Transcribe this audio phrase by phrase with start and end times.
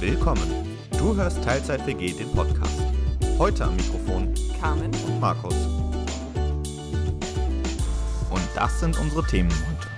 [0.00, 0.78] Willkommen.
[0.98, 2.80] Du hörst Teilzeit WG, den Podcast.
[3.38, 4.90] Heute am Mikrofon Carmen.
[5.06, 5.54] und Markus.
[8.30, 9.88] Und das sind unsere Themen heute.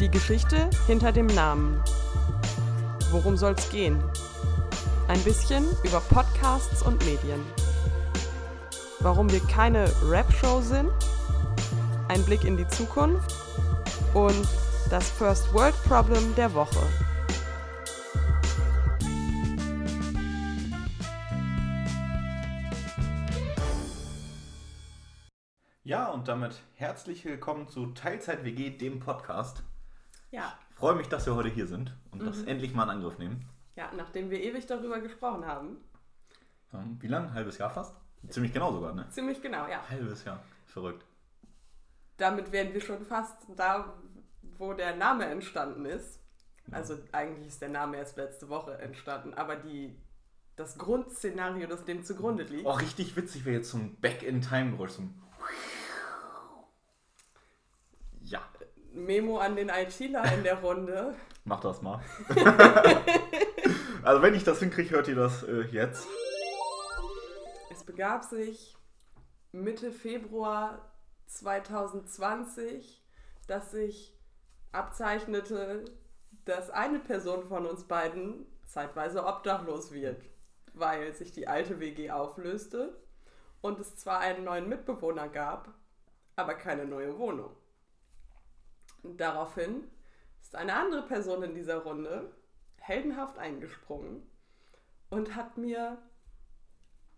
[0.00, 1.82] Die Geschichte hinter dem Namen.
[3.10, 4.02] Worum soll's gehen?
[5.08, 7.40] Ein bisschen über Podcasts und Medien.
[9.00, 10.90] Warum wir keine Rap-Show sind?
[12.08, 13.34] Ein Blick in die Zukunft
[14.14, 14.46] und
[14.90, 16.86] das First World Problem der Woche.
[25.84, 29.62] Ja, und damit herzlich willkommen zu Teilzeit WG, dem Podcast.
[30.30, 33.18] Ja, Ich freue mich, dass wir heute hier sind und das endlich mal in Angriff
[33.18, 33.44] nehmen.
[33.76, 35.76] ja, nachdem wir ewig darüber gesprochen haben.
[36.72, 37.32] Ähm, Wie lang?
[37.34, 37.94] Halbes Jahr fast?
[38.28, 39.06] Ziemlich genau sogar, ne?
[39.10, 39.80] Ziemlich genau, ja.
[39.88, 40.40] Halbes Jahr.
[40.66, 41.04] Verrückt.
[42.16, 43.94] Damit wären wir schon fast da,
[44.58, 46.20] wo der Name entstanden ist.
[46.70, 49.96] Also eigentlich ist der Name erst letzte Woche entstanden, aber die,
[50.56, 54.90] das Grundszenario, das dem zugrunde liegt, Oh, richtig witzig wäre jetzt so ein Back-in-Time-Geräusch.
[54.90, 55.14] So ein
[58.22, 58.42] ja,
[58.92, 61.14] Memo an den ITler in der Runde.
[61.44, 62.02] mach das mal.
[64.02, 66.06] also wenn ich das hinkriege, hört ihr das äh, jetzt.
[67.70, 68.76] Es begab sich
[69.52, 70.92] Mitte Februar
[71.26, 73.04] 2020,
[73.46, 74.15] dass sich
[74.72, 75.84] abzeichnete,
[76.44, 80.22] dass eine Person von uns beiden zeitweise obdachlos wird,
[80.74, 83.00] weil sich die alte WG auflöste
[83.60, 85.74] und es zwar einen neuen Mitbewohner gab,
[86.36, 87.56] aber keine neue Wohnung.
[89.02, 89.90] Daraufhin
[90.42, 92.32] ist eine andere Person in dieser Runde
[92.78, 94.28] heldenhaft eingesprungen
[95.10, 95.98] und hat mir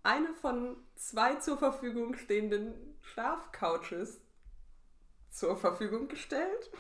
[0.03, 4.21] eine von zwei zur Verfügung stehenden Schlafcouches
[5.31, 6.71] zur Verfügung gestellt,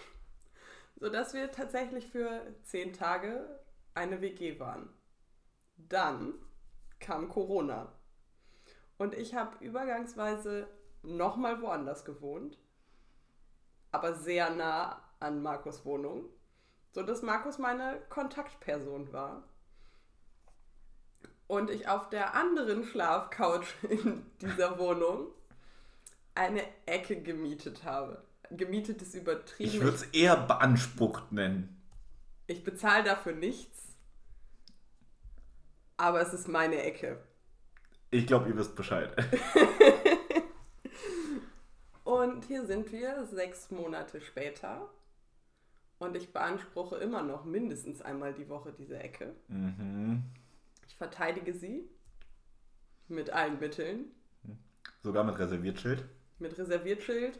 [1.00, 3.60] sodass wir tatsächlich für zehn Tage
[3.94, 4.88] eine WG waren.
[5.76, 6.34] Dann
[6.98, 7.92] kam Corona
[8.96, 10.68] und ich habe übergangsweise
[11.02, 12.58] nochmal woanders gewohnt,
[13.92, 16.28] aber sehr nah an Markus Wohnung,
[16.90, 19.44] sodass Markus meine Kontaktperson war
[21.46, 25.28] und ich auf der anderen Schlafcouch in dieser Wohnung
[26.34, 28.22] eine Ecke gemietet habe.
[28.50, 29.70] Gemietet ist übertrieben.
[29.70, 31.80] Ich würde es eher beansprucht nennen.
[32.46, 33.94] ich bezahle dafür nichts,
[35.96, 37.18] aber es ist meine Ecke.
[38.10, 39.14] Ich glaube, ihr wisst Bescheid.
[42.04, 44.88] Und hier sind wir sechs Monate später.
[45.98, 49.34] Und ich beanspruche immer noch mindestens einmal die Woche diese Ecke.
[49.48, 50.22] mhm.
[50.86, 51.88] Ich verteidige sie
[53.08, 54.06] mit allen Mitteln.
[55.02, 56.04] Sogar mit Reserviertschild.
[56.38, 57.38] mit Reserviertschild,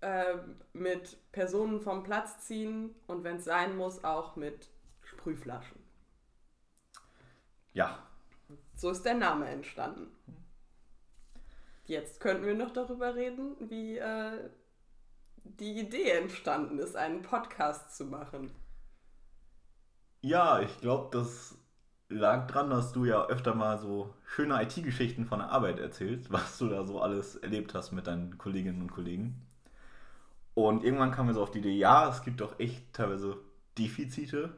[0.00, 0.36] äh,
[0.72, 4.68] mit Personen vom Platz ziehen und wenn es sein muss, auch mit
[5.02, 5.78] Sprühflaschen.
[7.74, 8.06] Ja,
[8.76, 10.08] So ist der Name entstanden.
[11.86, 14.50] Jetzt könnten wir noch darüber reden, wie äh,
[15.44, 18.52] die Idee entstanden ist, einen Podcast zu machen.
[20.20, 21.56] Ja, ich glaube, das
[22.10, 26.58] lag dran, dass du ja öfter mal so schöne IT-Geschichten von der Arbeit erzählst, was
[26.58, 29.45] du da so alles erlebt hast mit deinen Kolleginnen und Kollegen.
[30.56, 33.36] Und irgendwann kam mir so auf die Idee, ja, es gibt doch echt teilweise
[33.76, 34.56] Defizite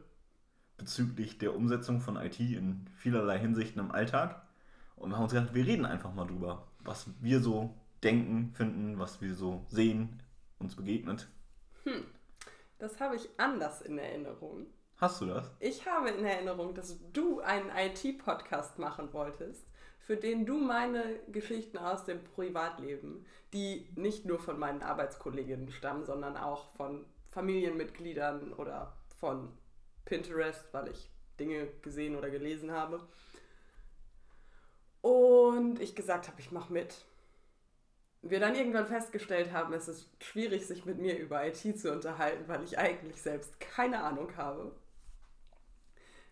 [0.77, 4.41] bezüglich der Umsetzung von IT in vielerlei Hinsichten im Alltag.
[4.95, 9.01] Und wir haben uns gedacht, wir reden einfach mal drüber, was wir so denken, finden,
[9.01, 10.23] was wir so sehen,
[10.61, 11.27] uns begegnet.
[12.79, 14.67] Das habe ich anders in Erinnerung.
[14.99, 15.51] Hast du das?
[15.59, 19.67] Ich habe in Erinnerung, dass du einen IT-Podcast machen wolltest,
[20.09, 26.07] für den du meine Geschichten aus dem Privatleben, die nicht nur von meinen Arbeitskolleginnen stammen,
[26.07, 29.53] sondern auch von Familienmitgliedern oder von
[30.07, 33.07] Pinterest, weil ich Dinge gesehen oder gelesen habe.
[35.03, 37.05] Und ich gesagt habe, ich mache mit.
[38.23, 42.49] Wir dann irgendwann festgestellt haben, es ist schwierig, sich mit mir über IT zu unterhalten,
[42.49, 44.73] weil ich eigentlich selbst keine Ahnung habe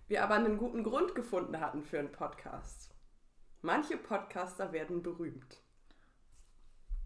[0.09, 2.96] wir aber einen guten Grund gefunden hatten für einen Podcast.
[3.67, 5.61] Manche Podcaster werden berühmt.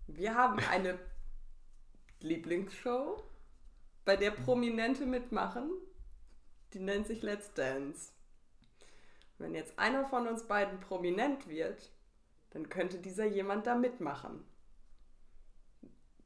[0.07, 0.99] Wir haben eine
[2.21, 3.23] Lieblingsshow,
[4.05, 5.71] bei der Prominente mitmachen.
[6.75, 8.13] Die nennt sich Let's Dance.
[9.39, 11.91] Wenn jetzt einer von uns beiden prominent wird,
[12.51, 14.45] dann könnte dieser jemand da mitmachen.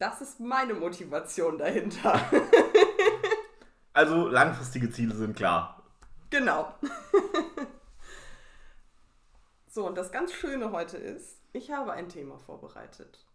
[0.00, 2.20] Das ist meine Motivation dahinter.
[3.92, 5.84] Also langfristige Ziele sind klar.
[6.30, 6.74] Genau.
[9.74, 13.26] so, und das ganz Schöne heute ist, ich habe ein Thema vorbereitet.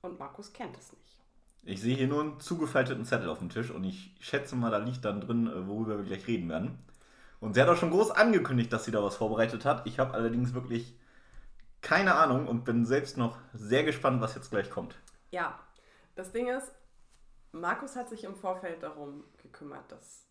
[0.00, 1.20] Und Markus kennt es nicht.
[1.64, 4.78] Ich sehe hier nur einen zugefalteten Zettel auf dem Tisch und ich schätze mal, da
[4.78, 6.78] liegt dann drin, äh, worüber wir gleich reden werden.
[7.40, 9.86] Und sie hat auch schon groß angekündigt, dass sie da was vorbereitet hat.
[9.86, 10.98] Ich habe allerdings wirklich
[11.82, 14.96] keine Ahnung und bin selbst noch sehr gespannt, was jetzt gleich kommt.
[15.30, 15.58] Ja,
[16.14, 16.72] das Ding ist,
[17.52, 20.23] Markus hat sich im Vorfeld darum gekümmert, dass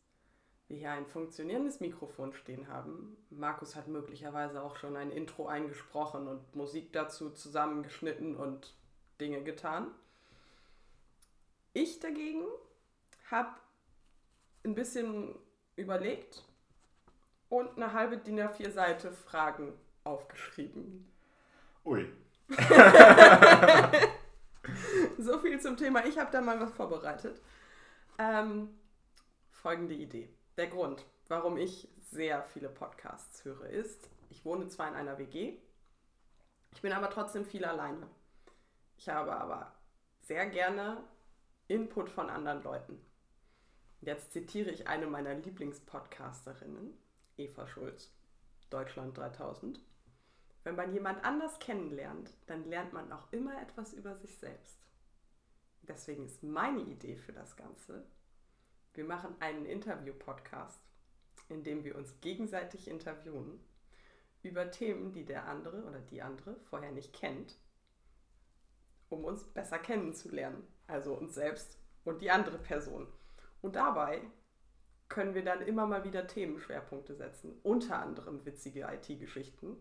[0.73, 3.15] wir hier ein funktionierendes Mikrofon stehen haben.
[3.29, 8.73] Markus hat möglicherweise auch schon ein Intro eingesprochen und Musik dazu zusammengeschnitten und
[9.21, 9.91] Dinge getan.
[11.73, 12.43] Ich dagegen
[13.29, 13.51] habe
[14.65, 15.35] ein bisschen
[15.75, 16.43] überlegt
[17.49, 19.73] und eine halbe DIN A4 Seite Fragen
[20.03, 21.07] aufgeschrieben.
[21.85, 22.11] Ui.
[25.17, 26.05] so viel zum Thema.
[26.05, 27.41] Ich habe da mal was vorbereitet.
[28.17, 28.69] Ähm,
[29.51, 30.29] folgende Idee.
[30.57, 35.57] Der Grund, warum ich sehr viele Podcasts höre, ist, ich wohne zwar in einer WG,
[36.71, 38.07] ich bin aber trotzdem viel alleine.
[38.97, 39.73] Ich habe aber
[40.21, 41.03] sehr gerne
[41.67, 42.99] Input von anderen Leuten.
[44.01, 46.97] Jetzt zitiere ich eine meiner Lieblingspodcasterinnen,
[47.37, 48.11] Eva Schulz,
[48.69, 49.79] Deutschland 3000.
[50.63, 54.77] Wenn man jemand anders kennenlernt, dann lernt man auch immer etwas über sich selbst.
[55.83, 58.05] Deswegen ist meine Idee für das Ganze,
[58.93, 60.79] wir machen einen Interview-Podcast,
[61.49, 63.59] in dem wir uns gegenseitig interviewen
[64.43, 67.57] über Themen, die der andere oder die andere vorher nicht kennt,
[69.09, 70.67] um uns besser kennenzulernen.
[70.87, 73.07] Also uns selbst und die andere Person.
[73.61, 74.21] Und dabei
[75.07, 79.77] können wir dann immer mal wieder Themenschwerpunkte setzen, unter anderem witzige IT-Geschichten.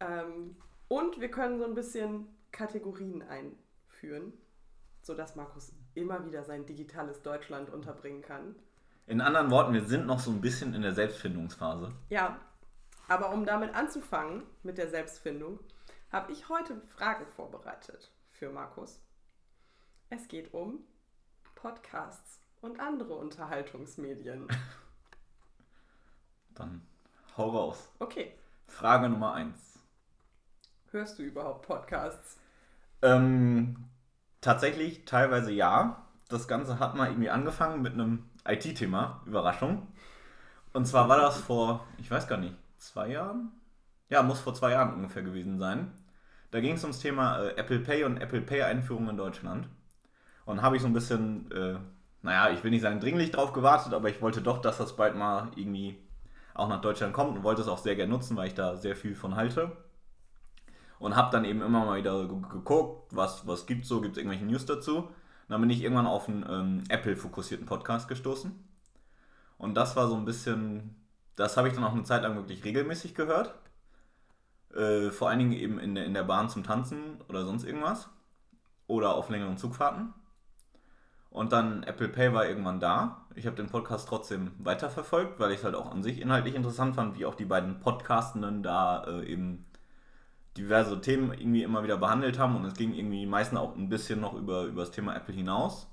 [0.00, 0.56] Ähm,
[0.88, 4.32] und wir können so ein bisschen Kategorien einführen,
[5.02, 8.54] sodass Markus immer wieder sein digitales Deutschland unterbringen kann.
[9.06, 11.92] In anderen Worten, wir sind noch so ein bisschen in der Selbstfindungsphase.
[12.08, 12.40] Ja,
[13.08, 15.58] aber um damit anzufangen, mit der Selbstfindung,
[16.10, 19.00] habe ich heute Fragen vorbereitet für Markus.
[20.08, 20.80] Es geht um
[21.54, 24.46] Podcasts und andere Unterhaltungsmedien.
[26.54, 26.86] Dann
[27.36, 27.90] hau raus.
[27.98, 28.34] Okay.
[28.66, 29.78] Frage Nummer 1.
[30.90, 32.38] Hörst du überhaupt Podcasts?
[33.00, 33.88] Ähm,
[34.42, 36.04] tatsächlich teilweise ja.
[36.28, 39.22] Das Ganze hat mal irgendwie angefangen mit einem IT-Thema.
[39.24, 39.86] Überraschung.
[40.74, 43.52] Und zwar war das vor, ich weiß gar nicht, zwei Jahren?
[44.10, 45.90] Ja, muss vor zwei Jahren ungefähr gewesen sein.
[46.50, 49.68] Da ging es ums Thema äh, Apple Pay und Apple Pay-Einführung in Deutschland.
[50.44, 51.78] Und habe ich so ein bisschen, äh,
[52.22, 55.16] naja, ich will nicht sagen dringlich drauf gewartet, aber ich wollte doch, dass das bald
[55.16, 55.96] mal irgendwie
[56.54, 58.96] auch nach Deutschland kommt und wollte es auch sehr gerne nutzen, weil ich da sehr
[58.96, 59.72] viel von halte.
[61.02, 64.44] Und habe dann eben immer mal wieder geguckt, was, was gibt so, gibt es irgendwelche
[64.44, 64.98] News dazu.
[64.98, 65.08] Und
[65.48, 68.52] dann bin ich irgendwann auf einen ähm, Apple-fokussierten Podcast gestoßen.
[69.58, 70.94] Und das war so ein bisschen,
[71.34, 73.52] das habe ich dann auch eine Zeit lang wirklich regelmäßig gehört.
[74.76, 78.08] Äh, vor allen Dingen eben in der, in der Bahn zum Tanzen oder sonst irgendwas.
[78.86, 80.14] Oder auf längeren Zugfahrten.
[81.30, 83.26] Und dann Apple Pay war irgendwann da.
[83.34, 86.94] Ich habe den Podcast trotzdem weiterverfolgt, weil ich es halt auch an sich inhaltlich interessant
[86.94, 89.66] fand, wie auch die beiden Podcastenden da äh, eben
[90.56, 92.56] diverse Themen irgendwie immer wieder behandelt haben.
[92.56, 95.88] Und es ging irgendwie meistens auch ein bisschen noch über, über das Thema Apple hinaus.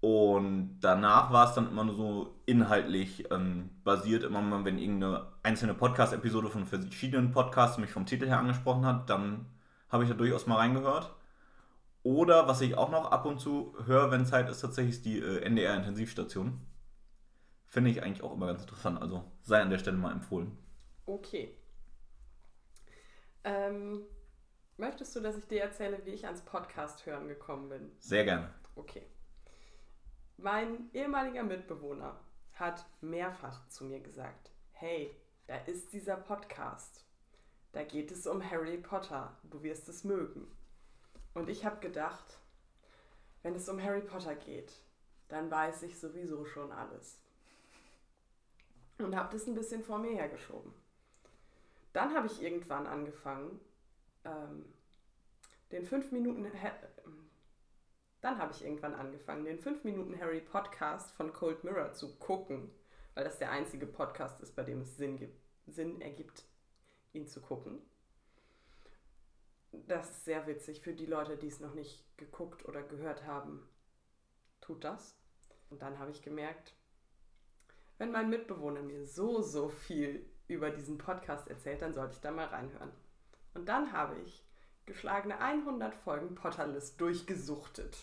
[0.00, 4.24] Und danach war es dann immer nur so inhaltlich ähm, basiert.
[4.24, 9.10] Immer mal, wenn irgendeine einzelne Podcast-Episode von verschiedenen Podcasts mich vom Titel her angesprochen hat,
[9.10, 9.46] dann
[9.90, 11.14] habe ich da durchaus mal reingehört.
[12.02, 15.42] Oder was ich auch noch ab und zu höre, wenn Zeit ist, tatsächlich die äh,
[15.42, 16.60] NDR-Intensivstation.
[17.66, 19.02] Finde ich eigentlich auch immer ganz interessant.
[19.02, 20.56] Also sei an der Stelle mal empfohlen.
[21.04, 21.59] Okay.
[23.44, 24.04] Ähm,
[24.76, 27.92] möchtest du, dass ich dir erzähle, wie ich ans Podcast hören gekommen bin?
[27.98, 28.52] Sehr gerne.
[28.74, 29.06] Okay.
[30.36, 32.18] Mein ehemaliger Mitbewohner
[32.54, 35.14] hat mehrfach zu mir gesagt, hey,
[35.46, 37.04] da ist dieser Podcast.
[37.72, 39.36] Da geht es um Harry Potter.
[39.44, 40.46] Du wirst es mögen.
[41.34, 42.38] Und ich habe gedacht,
[43.42, 44.72] wenn es um Harry Potter geht,
[45.28, 47.18] dann weiß ich sowieso schon alles.
[48.98, 50.72] Und habe das ein bisschen vor mir hergeschoben.
[51.92, 53.60] Dann habe ich irgendwann angefangen,
[54.24, 54.64] ähm,
[55.72, 56.46] den 5 Minuten
[58.20, 62.70] dann habe ich irgendwann angefangen, den 5 Minuten Harry Podcast von Cold Mirror zu gucken,
[63.14, 66.44] weil das der einzige Podcast ist, bei dem es Sinn, gibt, Sinn ergibt,
[67.12, 67.80] ihn zu gucken.
[69.72, 73.66] Das ist sehr witzig für die Leute, die es noch nicht geguckt oder gehört haben.
[74.60, 75.16] Tut das.
[75.70, 76.74] Und dann habe ich gemerkt,
[77.98, 82.30] wenn mein Mitbewohner mir so, so viel über diesen Podcast erzählt, dann sollte ich da
[82.30, 82.90] mal reinhören.
[83.54, 84.44] Und dann habe ich
[84.86, 87.96] geschlagene 100 Folgen Potterlist durchgesuchtet.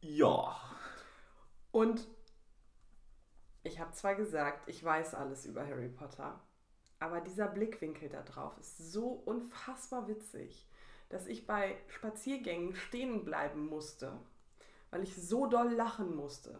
[0.00, 0.56] Ja.
[1.70, 2.06] Und
[3.62, 6.40] ich habe zwar gesagt, ich weiß alles über Harry Potter,
[6.98, 10.68] aber dieser Blickwinkel da drauf ist so unfassbar witzig.
[11.12, 14.18] dass ich bei Spaziergängen stehen bleiben musste,
[14.90, 16.58] weil ich so doll lachen musste.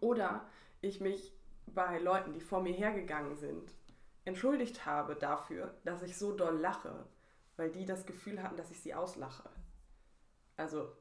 [0.00, 0.44] Oder
[0.80, 1.32] ich mich
[1.66, 3.72] bei Leuten, die vor mir hergegangen sind,
[4.24, 7.06] entschuldigt habe dafür, dass ich so doll lache,
[7.56, 9.48] weil die das Gefühl hatten, dass ich sie auslache.
[10.56, 10.96] Also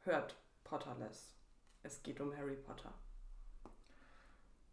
[0.00, 1.34] hört Potterless.
[1.82, 2.92] Es geht um Harry Potter.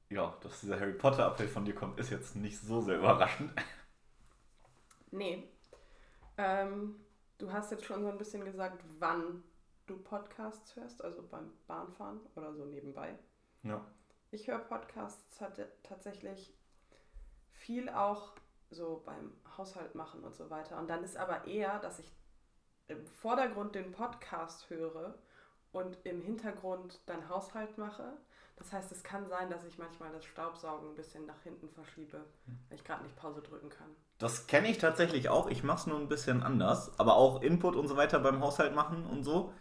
[0.10, 3.52] Ja, dass dieser Harry Potter Appell von dir kommt, ist jetzt nicht so sehr überraschend.
[5.12, 5.48] Nee.
[6.38, 6.96] Ähm,
[7.38, 9.44] du hast jetzt schon so ein bisschen gesagt, wann
[9.86, 13.18] du Podcasts hörst, also beim Bahnfahren oder so nebenbei.
[13.64, 13.86] Ja.
[14.34, 15.24] Ich höre Podcasts
[15.84, 16.52] tatsächlich
[17.52, 18.34] viel auch
[18.72, 20.80] so beim Haushalt machen und so weiter.
[20.80, 22.12] Und dann ist aber eher, dass ich
[22.88, 25.14] im Vordergrund den Podcast höre
[25.72, 28.12] und im Hintergrund dann Haushalt mache.
[28.56, 32.26] Das heißt, es kann sein, dass ich manchmal das Staubsaugen ein bisschen nach hinten verschiebe,
[32.70, 33.96] weil ich gerade nicht Pause drücken kann.
[34.18, 35.48] Das kenne ich tatsächlich auch.
[35.48, 36.98] Ich mache es nur ein bisschen anders.
[37.00, 39.54] Aber auch Input und so weiter beim Haushalt machen und so.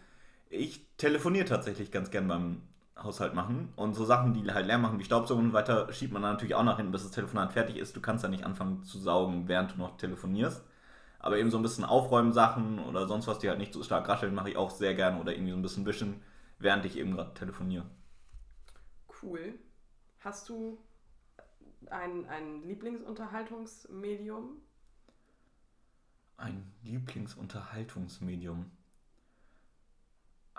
[0.49, 2.63] Ich telefoniere tatsächlich ganz gern beim
[2.97, 3.73] Haushalt machen.
[3.75, 6.63] Und so Sachen, die halt leer machen, wie Staubsaugen und weiter, schiebt man natürlich auch
[6.63, 7.95] nach hinten, bis das Telefonat fertig ist.
[7.95, 10.63] Du kannst ja nicht anfangen zu saugen, während du noch telefonierst.
[11.19, 14.07] Aber eben so ein bisschen aufräumen Sachen oder sonst was, die halt nicht so stark
[14.09, 15.19] rascheln, mache ich auch sehr gerne.
[15.19, 16.21] Oder irgendwie so ein bisschen wischen,
[16.59, 17.85] während ich eben gerade telefoniere.
[19.21, 19.57] Cool.
[20.19, 20.77] Hast du
[21.89, 24.61] ein, ein Lieblingsunterhaltungsmedium?
[26.37, 28.71] Ein Lieblingsunterhaltungsmedium?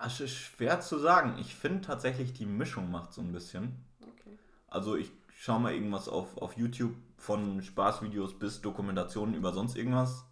[0.03, 1.37] Es ist schwer zu sagen.
[1.41, 3.85] Ich finde tatsächlich, die Mischung macht so ein bisschen.
[4.01, 4.37] Okay.
[4.69, 10.25] Also ich schaue mal irgendwas auf, auf YouTube von Spaßvideos bis Dokumentationen über sonst irgendwas.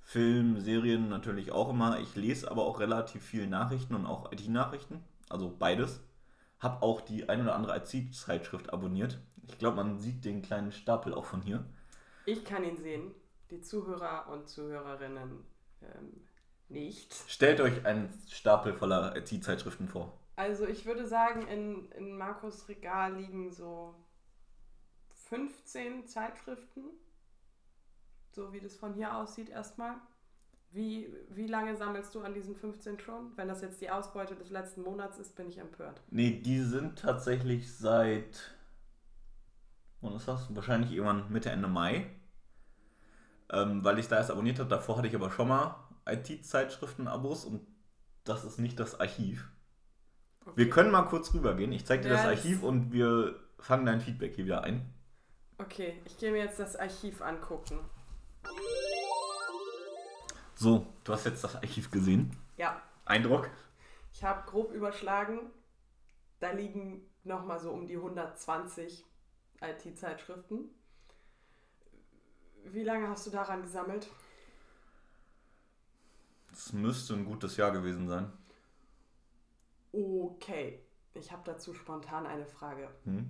[0.00, 1.98] Film, Serien natürlich auch immer.
[2.00, 5.02] Ich lese aber auch relativ viel Nachrichten und auch IT-Nachrichten.
[5.28, 6.00] Also beides.
[6.60, 9.18] Hab auch die ein oder andere IT-Zeitschrift abonniert.
[9.48, 11.64] Ich glaube, man sieht den kleinen Stapel auch von hier.
[12.26, 13.14] Ich kann ihn sehen.
[13.50, 15.44] Die Zuhörer und Zuhörerinnen
[15.82, 16.20] ähm,
[16.68, 17.14] nicht.
[17.28, 20.12] Stellt euch einen Stapel voller IT-Zeitschriften vor.
[20.36, 23.94] Also ich würde sagen, in, in Markus Regal liegen so
[25.28, 26.90] 15 Zeitschriften
[28.34, 29.94] so wie das von hier aussieht erstmal.
[30.72, 33.30] Wie, wie lange sammelst du an diesen 15 schon?
[33.36, 36.00] Wenn das jetzt die Ausbeute des letzten Monats ist, bin ich empört.
[36.10, 38.56] Nee, die sind tatsächlich seit,
[40.00, 40.54] wann ist das?
[40.54, 42.10] Wahrscheinlich irgendwann Mitte, Ende Mai.
[43.52, 44.68] Ähm, weil ich da erst abonniert habe.
[44.68, 47.66] Davor hatte ich aber schon mal IT-Zeitschriften-Abos und
[48.24, 49.50] das ist nicht das Archiv.
[50.42, 50.56] Okay.
[50.56, 51.72] Wir können mal kurz rübergehen.
[51.72, 54.92] Ich zeige dir ja, das Archiv und wir fangen dein Feedback hier wieder ein.
[55.58, 57.78] Okay, ich gehe mir jetzt das Archiv angucken.
[60.54, 62.36] So, du hast jetzt das Archiv gesehen.
[62.56, 62.80] Ja.
[63.04, 63.50] Eindruck?
[64.12, 65.50] Ich habe grob überschlagen.
[66.40, 69.04] Da liegen nochmal so um die 120
[69.60, 70.70] IT-Zeitschriften.
[72.64, 74.08] Wie lange hast du daran gesammelt?
[76.54, 78.32] Es müsste ein gutes Jahr gewesen sein.
[79.90, 80.80] Okay,
[81.12, 82.88] ich habe dazu spontan eine Frage.
[83.02, 83.28] Hm?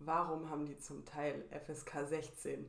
[0.00, 2.66] Warum haben die zum Teil FSK 16?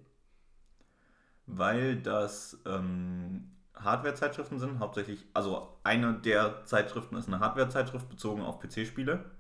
[1.48, 8.60] Weil das ähm, Hardware-Zeitschriften sind, hauptsächlich, also eine der Zeitschriften ist eine Hardware-Zeitschrift bezogen auf
[8.60, 9.32] PC-Spiele.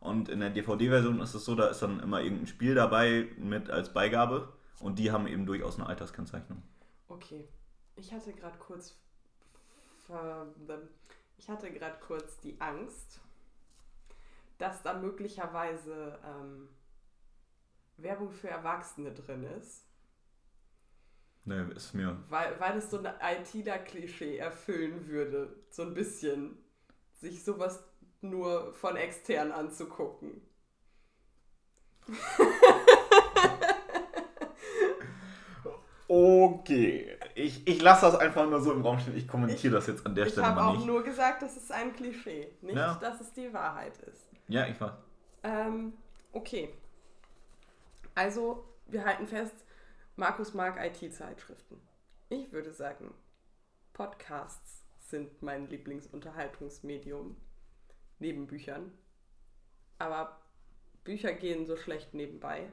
[0.00, 3.70] Und in der DVD-Version ist es so, da ist dann immer irgendein Spiel dabei mit
[3.70, 6.62] als Beigabe und die haben eben durchaus eine Alterskennzeichnung.
[7.08, 7.48] Okay.
[7.96, 8.96] Ich hatte gerade kurz
[11.38, 13.20] ich hatte gerade kurz die Angst,
[14.58, 16.68] dass da möglicherweise ähm,
[17.96, 19.84] Werbung für Erwachsene drin ist.
[21.44, 22.22] Nee, ist mir.
[22.28, 26.58] Weil, weil es so ein ITler-Klischee erfüllen würde, so ein bisschen.
[27.20, 27.82] Sich sowas
[28.20, 30.42] nur von extern anzugucken.
[36.08, 37.17] okay.
[37.38, 39.16] Ich, ich lasse das einfach nur so im Raum stehen.
[39.16, 40.58] Ich kommentiere das jetzt an der Stelle mal nicht.
[40.58, 42.48] Ich habe auch nur gesagt, das ist ein Klischee.
[42.62, 42.94] Nicht, ja.
[42.94, 44.28] dass es die Wahrheit ist.
[44.48, 44.92] Ja, ich weiß.
[45.44, 45.92] Ähm,
[46.32, 46.70] okay.
[48.14, 49.54] Also, wir halten fest,
[50.16, 51.80] Markus mag IT-Zeitschriften.
[52.28, 53.14] Ich würde sagen,
[53.92, 57.36] Podcasts sind mein Lieblingsunterhaltungsmedium
[58.18, 58.92] neben Büchern.
[59.98, 60.40] Aber
[61.04, 62.72] Bücher gehen so schlecht nebenbei.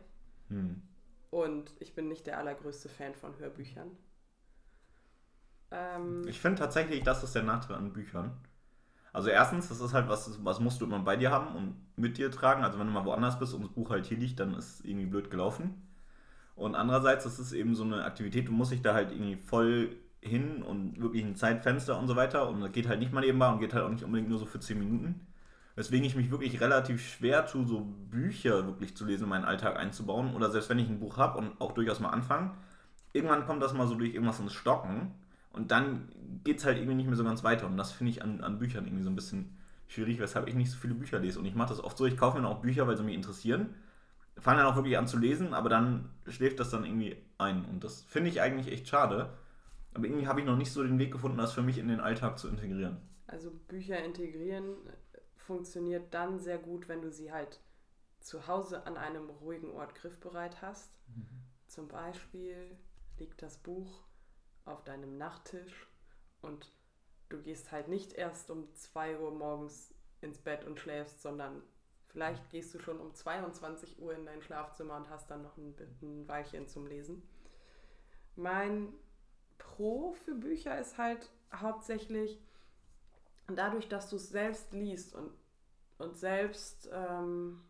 [0.49, 0.81] Hm.
[1.29, 3.95] Und ich bin nicht der allergrößte Fan von Hörbüchern.
[5.71, 8.31] Ähm, ich finde tatsächlich, das ist der Nachteil an Büchern.
[9.13, 12.17] Also erstens, das ist halt was, was musst du immer bei dir haben und mit
[12.17, 12.63] dir tragen.
[12.63, 14.85] Also wenn du mal woanders bist und das Buch halt hier liegt, dann ist es
[14.85, 15.81] irgendwie blöd gelaufen.
[16.55, 19.95] Und andererseits ist es eben so eine Aktivität, du musst dich da halt irgendwie voll
[20.21, 22.49] hin und wirklich ein Zeitfenster und so weiter.
[22.49, 24.45] Und das geht halt nicht mal nebenbei und geht halt auch nicht unbedingt nur so
[24.45, 25.27] für 10 Minuten.
[25.75, 29.77] Weswegen ich mich wirklich relativ schwer tue, so Bücher wirklich zu lesen, in meinen Alltag
[29.77, 30.33] einzubauen.
[30.33, 32.51] Oder selbst wenn ich ein Buch habe und auch durchaus mal anfange,
[33.13, 35.13] irgendwann kommt das mal so durch irgendwas ins Stocken.
[35.55, 36.09] Und dann
[36.43, 37.65] geht es halt irgendwie nicht mehr so ganz weiter.
[37.65, 39.57] Und das finde ich an, an Büchern irgendwie so ein bisschen
[39.87, 41.39] schwierig, weshalb ich nicht so viele Bücher lese.
[41.39, 43.73] Und ich mache das oft so, ich kaufe mir auch Bücher, weil sie mich interessieren,
[44.37, 47.65] fange dann auch wirklich an zu lesen, aber dann schläft das dann irgendwie ein.
[47.65, 49.33] Und das finde ich eigentlich echt schade.
[49.93, 52.01] Aber irgendwie habe ich noch nicht so den Weg gefunden, das für mich in den
[52.01, 52.97] Alltag zu integrieren.
[53.27, 54.75] Also Bücher integrieren
[55.37, 57.61] funktioniert dann sehr gut, wenn du sie halt
[58.19, 60.91] zu Hause an einem ruhigen Ort griffbereit hast.
[61.15, 61.27] Mhm.
[61.67, 62.75] Zum Beispiel
[63.19, 64.03] liegt das Buch
[64.65, 65.87] auf deinem Nachttisch
[66.41, 66.71] und
[67.29, 71.61] du gehst halt nicht erst um 2 Uhr morgens ins Bett und schläfst, sondern
[72.07, 75.75] vielleicht gehst du schon um 22 Uhr in dein Schlafzimmer und hast dann noch ein,
[76.01, 77.21] ein Weilchen zum Lesen.
[78.35, 78.93] Mein
[79.57, 82.39] Pro für Bücher ist halt hauptsächlich
[83.47, 85.31] dadurch, dass du es selbst liest und,
[85.97, 87.61] und selbst ähm,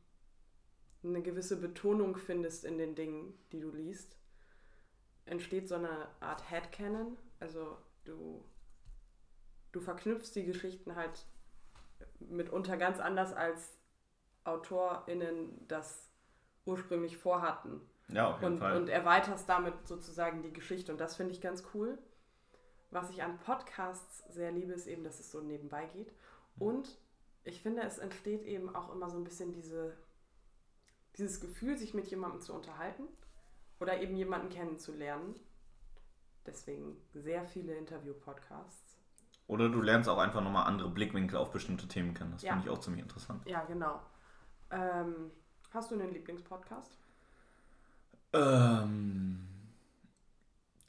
[1.04, 4.18] eine gewisse Betonung findest in den Dingen, die du liest,
[5.26, 7.18] entsteht so eine Art Headcanon.
[7.40, 8.44] Also du,
[9.72, 11.26] du verknüpfst die Geschichten halt
[12.20, 13.78] mitunter ganz anders als
[14.44, 16.10] AutorInnen das
[16.66, 17.82] ursprünglich vorhatten.
[18.08, 18.78] Ja, auf jeden und, Fall.
[18.78, 20.92] Und erweiterst damit sozusagen die Geschichte.
[20.92, 21.98] Und das finde ich ganz cool.
[22.92, 26.14] Was ich an Podcasts sehr liebe, ist eben, dass es so nebenbei geht.
[26.58, 26.98] Und
[27.44, 29.98] ich finde, es entsteht eben auch immer so ein bisschen diese,
[31.18, 33.08] dieses Gefühl, sich mit jemandem zu unterhalten
[33.80, 35.36] oder eben jemanden kennenzulernen.
[36.46, 39.00] Deswegen sehr viele Interview-Podcasts.
[39.48, 42.32] Oder du lernst auch einfach nochmal andere Blickwinkel auf bestimmte Themen kennen.
[42.32, 42.54] Das Ja.
[42.54, 43.48] finde ich auch ziemlich interessant.
[43.48, 44.02] Ja, genau.
[44.72, 45.32] Ähm,
[45.72, 46.98] hast du einen Lieblingspodcast?
[48.34, 49.48] Ähm,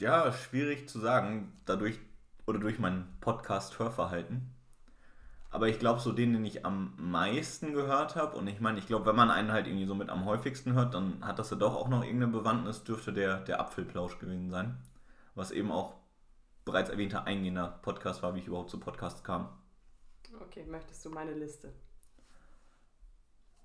[0.01, 1.99] ja, schwierig zu sagen, dadurch
[2.47, 4.56] oder durch mein Podcast-Hörverhalten.
[5.57, 8.87] Aber ich glaube, so den, den ich am meisten gehört habe, und ich meine, ich
[8.87, 11.57] glaube, wenn man einen halt irgendwie so mit am häufigsten hört, dann hat das ja
[11.57, 14.77] doch auch noch irgendeine Bewandtnis, dürfte der, der Apfelplausch gewesen sein.
[15.35, 15.95] Was eben auch
[16.67, 19.49] bereits erwähnter eingehender Podcast war, wie ich überhaupt zu Podcasts kam.
[20.43, 21.73] Okay, möchtest du meine Liste?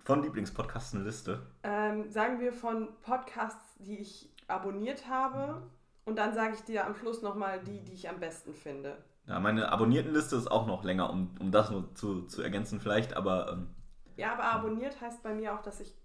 [0.06, 1.46] Von Lieblingspodcasts eine Liste.
[1.64, 5.70] Ähm, sagen wir von Podcasts, die ich abonniert habe.
[6.06, 9.04] Und dann sage ich dir am Schluss nochmal die, die ich am besten finde.
[9.32, 13.14] Ja, meine Abonniertenliste ist auch noch länger, um, um das nur zu, zu ergänzen vielleicht,
[13.16, 13.74] aber ähm,
[14.18, 15.96] Ja, aber abonniert heißt bei mir auch, dass ich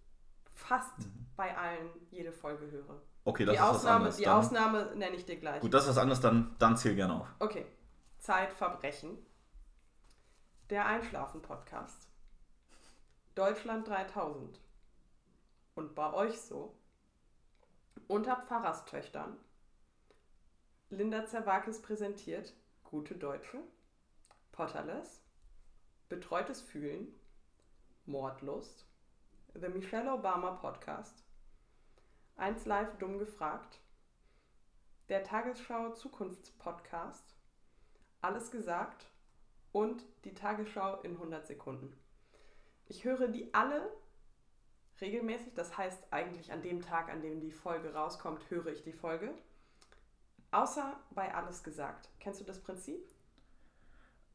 [0.52, 0.92] fast
[1.36, 3.02] bei allen jede Folge höre.
[3.24, 4.16] okay, das Die ist was Ausnahme, anderes.
[4.16, 5.60] die Dann- Ausnahme nenne ich dir gleich.
[5.60, 7.26] Gut, das ist was anderes, dann, dann zähl gerne auf.
[7.40, 7.66] Okay.
[8.18, 9.18] Zeitverbrechen.
[10.70, 12.08] Der Einschlafen-Podcast.
[13.34, 14.60] Deutschland 3000.
[15.74, 16.76] Und bei euch so.
[18.06, 19.36] Unter Pfarrerstöchtern.
[20.90, 22.54] Linda Zerwakis präsentiert
[22.90, 23.58] Gute Deutsche.
[24.52, 25.20] Potterless.
[26.08, 27.08] Betreutes Fühlen.
[28.04, 28.86] Mordlust.
[29.54, 31.24] The Michelle Obama Podcast.
[32.36, 33.80] 1 Live dumm gefragt.
[35.08, 37.34] Der Tagesschau Zukunftspodcast.
[38.20, 39.10] Alles gesagt
[39.72, 41.98] und die Tagesschau in 100 Sekunden.
[42.86, 43.90] Ich höre die alle
[45.00, 48.92] regelmäßig, das heißt eigentlich an dem Tag, an dem die Folge rauskommt, höre ich die
[48.92, 49.34] Folge.
[50.50, 52.08] Außer bei Alles gesagt.
[52.20, 53.00] Kennst du das Prinzip?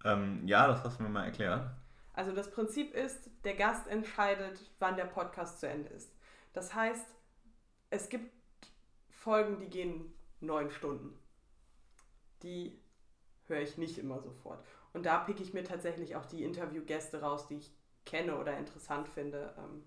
[0.04, 1.70] Ähm, ja, das hast du mir mal erklärt.
[2.14, 6.12] Also das Prinzip ist, der Gast entscheidet, wann der Podcast zu Ende ist.
[6.54, 7.06] Das heißt,
[7.90, 8.32] es gibt
[9.10, 11.18] Folgen, die gehen neun Stunden.
[12.44, 12.80] Die
[13.48, 14.66] höre ich nicht immer sofort.
[14.94, 17.72] Und da picke ich mir tatsächlich auch die Interviewgäste raus, die ich
[18.06, 19.54] kenne oder interessant finde.
[19.58, 19.84] Ähm,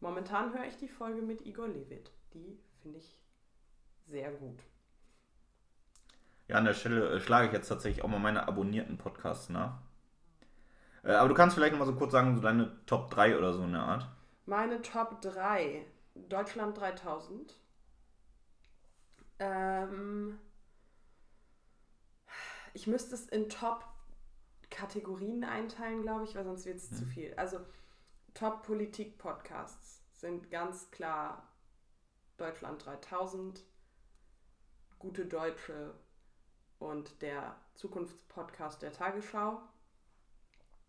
[0.00, 2.10] momentan höre ich die Folge mit Igor Levit.
[2.32, 3.16] Die finde ich
[4.06, 4.60] sehr gut.
[6.48, 9.78] Ja, an der Stelle äh, schlage ich jetzt tatsächlich auch mal meine abonnierten Podcasts nach.
[11.02, 13.52] Äh, aber du kannst vielleicht noch mal so kurz sagen, so deine Top 3 oder
[13.52, 14.08] so in der Art.
[14.46, 15.86] Meine Top 3.
[16.14, 17.56] Deutschland 3000.
[19.38, 20.38] Ähm,
[22.72, 27.34] ich müsste es in Top-Kategorien einteilen, glaube ich, weil sonst wird es zu viel.
[27.34, 27.60] Also
[28.34, 31.48] Top-Politik-Podcasts sind ganz klar
[32.36, 33.64] Deutschland 3000,
[34.98, 35.94] Gute Deutsche
[36.84, 39.60] und der Zukunftspodcast der Tagesschau.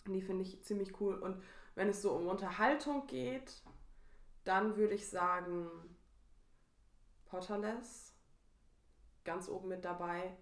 [0.08, 1.16] Die finde ich ziemlich cool.
[1.16, 1.42] Und
[1.74, 3.64] wenn es so um Unterhaltung geht,
[4.44, 5.68] dann würde ich sagen
[7.26, 8.14] Potterless,
[9.24, 10.38] ganz oben mit dabei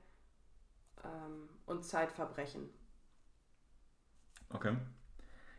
[1.04, 2.70] ähm, und Zeitverbrechen.
[4.50, 4.76] Okay.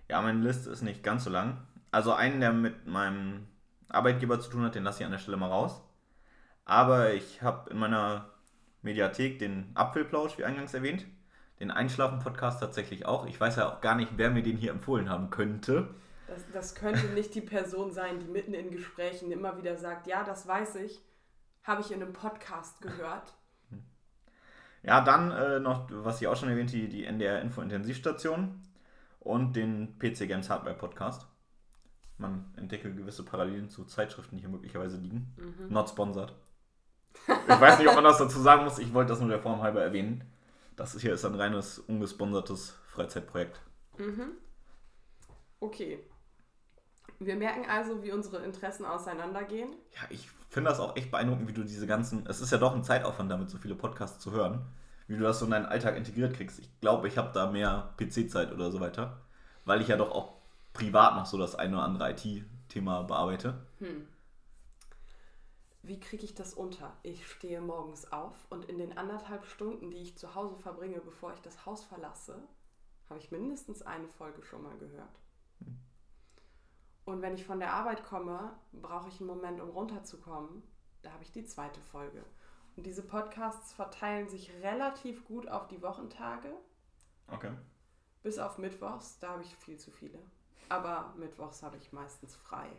[0.09, 1.67] Ja, meine Liste ist nicht ganz so lang.
[1.91, 3.49] Also einen, der mit meinem
[3.89, 5.81] Arbeitgeber zu tun hat, den lasse ich an der Stelle mal raus.
[6.65, 8.34] Aber ich habe in meiner
[8.85, 11.07] Mediathek den Apfelplausch, wie eingangs erwähnt.
[11.61, 13.27] Den Einschlafen-Podcast tatsächlich auch.
[13.27, 15.95] Ich weiß ja auch gar nicht, wer mir den hier empfohlen haben könnte.
[16.27, 20.25] Das, das könnte nicht die Person sein, die mitten in Gesprächen immer wieder sagt, ja,
[20.25, 21.01] das weiß ich,
[21.63, 23.35] habe ich in einem Podcast gehört.
[24.83, 28.61] Ja, dann äh, noch, was ich auch schon erwähnt, die, die NDR-Info-Intensivstation
[29.21, 31.27] und den PC Games Hardware Podcast.
[32.19, 35.35] Man entdecke gewisse Parallelen zu Zeitschriften, die hier möglicherweise liegen.
[35.37, 35.73] Mhm.
[35.73, 36.35] Not sponsored.
[37.27, 38.79] Ich weiß nicht, ob man das dazu sagen muss.
[38.79, 40.25] Ich wollte das nur der Form halber erwähnen.
[40.77, 43.61] Das hier ist ein reines, ungesponsertes Freizeitprojekt.
[43.99, 44.33] Mhm.
[45.61, 46.01] Okay.
[47.21, 49.71] Wir merken also, wie unsere Interessen auseinandergehen.
[49.95, 52.27] Ja, ich finde das auch echt beeindruckend, wie du diese ganzen.
[52.27, 54.67] Es ist ja doch ein Zeitaufwand, damit so viele Podcasts zu hören.
[55.07, 56.59] Wie du das so in deinen Alltag integriert kriegst.
[56.59, 59.21] Ich glaube, ich habe da mehr PC-Zeit oder so weiter.
[59.65, 60.35] Weil ich ja doch auch
[60.73, 63.67] privat noch so das eine oder andere IT-Thema bearbeite.
[63.79, 64.07] Hm.
[65.87, 66.97] Wie kriege ich das unter?
[67.03, 71.35] Ich stehe morgens auf und in den anderthalb Stunden, die ich zu Hause verbringe, bevor
[71.35, 72.43] ich das Haus verlasse,
[73.11, 75.21] habe ich mindestens eine Folge schon mal gehört.
[75.59, 75.77] Hm.
[77.05, 80.63] Und wenn ich von der Arbeit komme, brauche ich einen Moment, um runterzukommen.
[81.03, 82.25] Da habe ich die zweite Folge.
[82.77, 86.51] Und diese Podcasts verteilen sich relativ gut auf die Wochentage.
[87.29, 87.53] Okay.
[88.23, 90.19] Bis auf Mittwochs, da habe ich viel zu viele.
[90.71, 92.71] Aber Mittwochs habe ich meistens frei.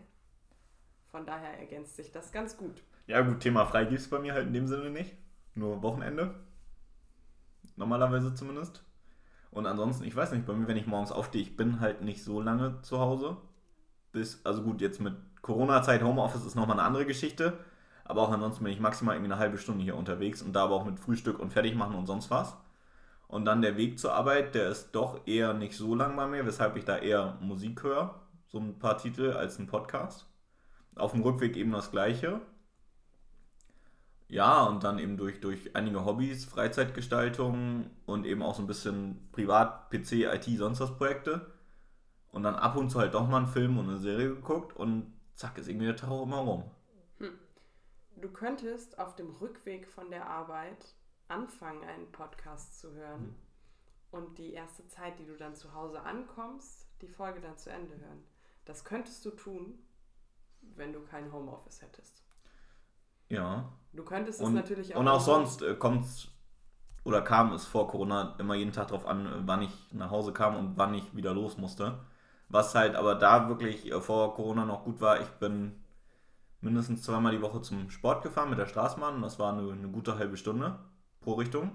[1.11, 2.83] Von daher ergänzt sich das ganz gut.
[3.07, 5.13] Ja, gut, Thema frei gibt es bei mir halt in dem Sinne nicht.
[5.53, 6.35] Nur Wochenende.
[7.75, 8.83] Normalerweise zumindest.
[9.51, 12.23] Und ansonsten, ich weiß nicht, bei mir, wenn ich morgens aufstehe, ich bin halt nicht
[12.23, 13.37] so lange zu Hause.
[14.11, 17.53] Bis, also gut, jetzt mit Corona-Zeit, Homeoffice ist nochmal eine andere Geschichte.
[18.03, 20.75] Aber auch ansonsten bin ich maximal irgendwie eine halbe Stunde hier unterwegs und da aber
[20.75, 22.57] auch mit Frühstück und Fertigmachen und sonst was.
[23.27, 26.45] Und dann der Weg zur Arbeit, der ist doch eher nicht so lang bei mir,
[26.45, 30.27] weshalb ich da eher Musik höre, so ein paar Titel als ein Podcast.
[30.95, 32.41] Auf dem Rückweg eben das gleiche.
[34.27, 39.29] Ja, und dann eben durch, durch einige Hobbys, Freizeitgestaltung und eben auch so ein bisschen
[39.31, 41.53] Privat, PC, IT, sonst was Projekte.
[42.31, 45.13] Und dann ab und zu halt doch mal einen Film und eine Serie geguckt und
[45.35, 46.63] zack, ist irgendwie der Tag auch immer rum.
[47.19, 47.39] Hm.
[48.17, 50.95] Du könntest auf dem Rückweg von der Arbeit
[51.27, 53.35] anfangen, einen Podcast zu hören hm.
[54.11, 57.97] und die erste Zeit, die du dann zu Hause ankommst, die Folge dann zu Ende
[57.99, 58.23] hören.
[58.65, 59.79] Das könntest du tun,
[60.61, 62.24] wenn du kein Homeoffice hättest.
[63.29, 63.71] Ja.
[63.93, 64.99] Du könntest es und, natürlich auch.
[64.99, 66.05] Und auch sonst äh, kommt
[67.03, 70.55] oder kam es vor Corona immer jeden Tag darauf an, wann ich nach Hause kam
[70.57, 71.99] und wann ich wieder los musste.
[72.49, 75.83] Was halt aber da wirklich äh, vor Corona noch gut war, ich bin
[76.61, 80.17] mindestens zweimal die Woche zum Sport gefahren mit der Straßenbahn das war eine, eine gute
[80.17, 80.79] halbe Stunde
[81.21, 81.71] pro Richtung.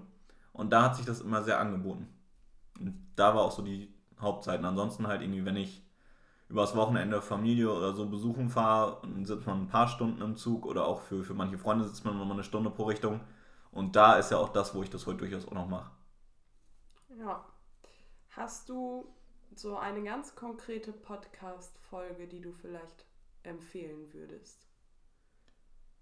[0.52, 2.08] Und da hat sich das immer sehr angeboten.
[2.78, 4.64] Und da war auch so die Hauptzeiten.
[4.64, 5.82] Ansonsten halt irgendwie, wenn ich
[6.50, 10.66] übers Wochenende Familie oder so besuchen fahre, dann sitzt man ein paar Stunden im Zug
[10.66, 13.20] oder auch für, für manche Freunde sitzt man nochmal eine Stunde pro Richtung.
[13.70, 15.92] Und da ist ja auch das, wo ich das heute durchaus auch noch mache.
[17.16, 17.44] Ja.
[18.30, 19.14] Hast du
[19.54, 23.06] so eine ganz konkrete Podcast-Folge, die du vielleicht
[23.44, 24.66] empfehlen würdest?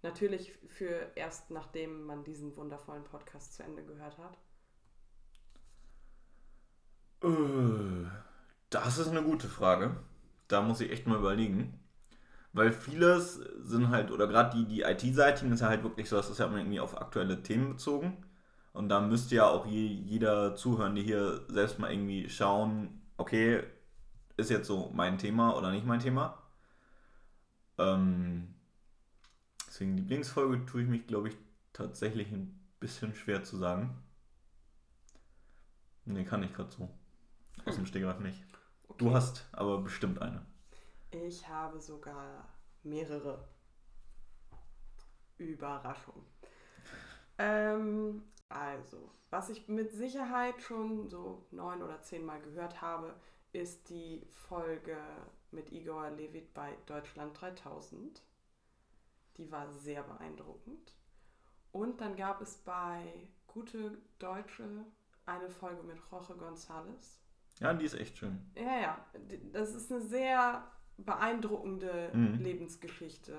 [0.01, 4.39] Natürlich für erst nachdem man diesen wundervollen Podcast zu Ende gehört hat.
[7.23, 8.09] Äh,
[8.71, 9.97] das ist eine gute Frage
[10.49, 11.79] da muss ich echt mal überlegen.
[12.53, 16.31] Weil vieles sind halt, oder gerade die, die IT-Seitigen ist ja halt wirklich so, das
[16.31, 18.17] ist ja irgendwie auf aktuelle Themen bezogen.
[18.73, 23.63] Und da müsste ja auch je, jeder Zuhörende hier selbst mal irgendwie schauen, okay,
[24.37, 26.43] ist jetzt so mein Thema oder nicht mein Thema.
[27.77, 28.55] Ähm,
[29.67, 31.37] deswegen Lieblingsfolge tue ich mich, glaube ich,
[31.73, 33.97] tatsächlich ein bisschen schwer zu sagen.
[36.05, 36.89] Nee, kann ich gerade so.
[37.67, 38.43] Aus dem Stegreif nicht.
[38.89, 39.05] Okay.
[39.05, 40.45] Du hast aber bestimmt eine.
[41.11, 42.49] Ich habe sogar
[42.83, 43.47] mehrere.
[45.39, 46.25] Überraschung.
[47.39, 53.15] Ähm, also, was ich mit Sicherheit schon so neun oder zehnmal gehört habe,
[53.53, 54.97] ist die Folge
[55.51, 58.23] mit Igor Levit bei Deutschland 3000.
[59.37, 60.95] Die war sehr beeindruckend.
[61.73, 64.85] Und dann gab es bei Gute Deutsche
[65.27, 67.21] eine Folge mit Jorge González.
[67.61, 68.39] Ja, die ist echt schön.
[68.55, 69.07] Ja, ja.
[69.53, 70.65] Das ist eine sehr
[70.97, 72.35] beeindruckende mhm.
[72.35, 73.39] Lebensgeschichte.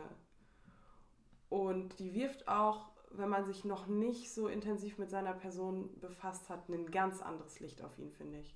[1.50, 6.50] Und die wirft auch, wenn man sich noch nicht so intensiv mit seiner Person befasst
[6.50, 8.56] hat, ein ganz anderes Licht auf ihn, finde ich.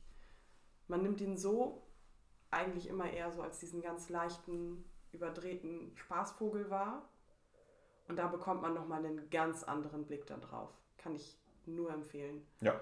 [0.88, 1.84] Man nimmt ihn so
[2.52, 7.10] eigentlich immer eher so als diesen ganz leichten, überdrehten Spaßvogel wahr.
[8.08, 10.69] Und da bekommt man nochmal einen ganz anderen Blick darauf.
[10.97, 12.45] Kann ich nur empfehlen.
[12.62, 12.80] Ja.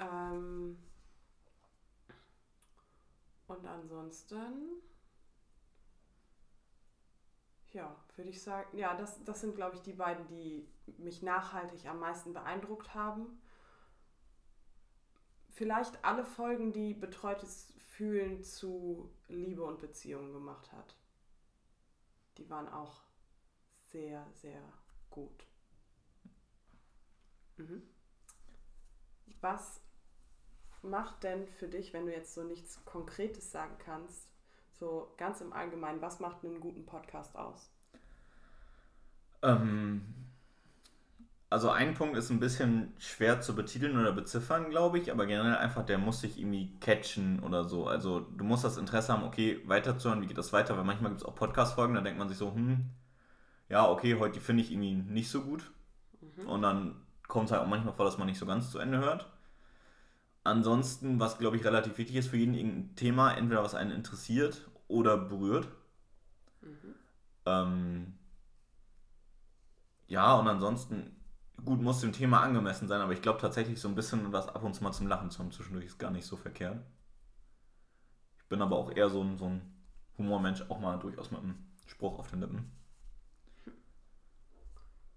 [0.00, 0.78] Ähm,
[3.46, 4.82] und ansonsten,
[7.72, 10.66] ja, würde ich sagen, ja, das, das sind, glaube ich, die beiden, die
[10.98, 13.40] mich nachhaltig am meisten beeindruckt haben.
[15.50, 20.96] Vielleicht alle Folgen, die betreutes Fühlen zu Liebe und Beziehungen gemacht hat.
[22.38, 23.02] Die waren auch
[23.84, 24.60] sehr, sehr
[25.10, 25.46] gut.
[27.56, 27.82] Mhm.
[29.40, 29.83] Was
[30.84, 34.28] macht denn für dich, wenn du jetzt so nichts Konkretes sagen kannst,
[34.72, 37.70] so ganz im Allgemeinen, was macht einen guten Podcast aus?
[39.42, 40.02] Ähm,
[41.50, 45.56] also ein Punkt ist ein bisschen schwer zu betiteln oder beziffern, glaube ich, aber generell
[45.56, 47.86] einfach, der muss sich irgendwie catchen oder so.
[47.86, 51.20] Also du musst das Interesse haben, okay, weiterzuhören, wie geht das weiter, weil manchmal gibt
[51.20, 52.90] es auch Podcast-Folgen, da denkt man sich so, hm,
[53.68, 55.70] ja, okay, heute finde ich irgendwie nicht so gut.
[56.20, 56.48] Mhm.
[56.48, 56.96] Und dann
[57.28, 59.30] kommt es halt auch manchmal vor, dass man nicht so ganz zu Ende hört.
[60.44, 64.70] Ansonsten, was glaube ich relativ wichtig ist für jeden, irgendein Thema, entweder was einen interessiert
[64.88, 65.66] oder berührt.
[66.60, 66.94] Mhm.
[67.46, 68.18] Ähm,
[70.06, 71.16] ja, und ansonsten,
[71.64, 74.62] gut, muss dem Thema angemessen sein, aber ich glaube tatsächlich so ein bisschen was ab
[74.62, 76.84] und zu mal zum Lachen zu haben zwischendurch ist gar nicht so verkehrt.
[78.36, 79.62] Ich bin aber auch eher so ein, so ein
[80.18, 82.70] Humormensch, auch mal durchaus mit einem Spruch auf den Lippen.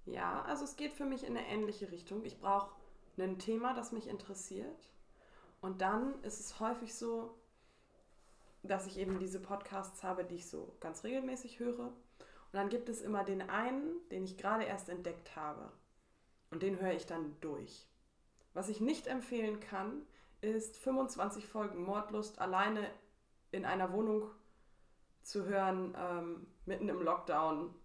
[0.06, 2.24] Ja, also es geht für mich in eine ähnliche Richtung.
[2.24, 2.72] Ich brauche
[3.18, 4.88] ein Thema, das mich interessiert.
[5.68, 7.38] Und dann ist es häufig so,
[8.64, 11.88] dass ich eben diese Podcasts habe, die ich so ganz regelmäßig höre.
[11.88, 15.70] Und dann gibt es immer den einen, den ich gerade erst entdeckt habe.
[16.52, 17.86] Und den höre ich dann durch.
[18.54, 20.04] Was ich nicht empfehlen kann,
[20.40, 22.90] ist 25 Folgen Mordlust alleine
[23.52, 24.32] in einer Wohnung
[25.22, 27.76] zu hören, ähm, mitten im Lockdown.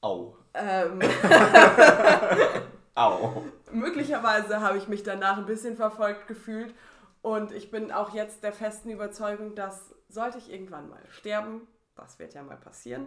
[0.00, 0.38] Au.
[0.54, 1.00] Ähm,
[2.96, 3.44] Au.
[3.72, 6.74] Möglicherweise habe ich mich danach ein bisschen verfolgt gefühlt
[7.20, 12.18] und ich bin auch jetzt der festen Überzeugung, dass sollte ich irgendwann mal sterben, das
[12.18, 13.06] wird ja mal passieren,